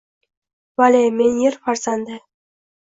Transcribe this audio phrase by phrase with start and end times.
[0.81, 2.21] Vale men yer farzandi–